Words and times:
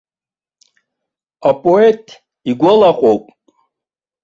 Апоет 1.49 2.05
игәалаҟоуп. 2.49 3.25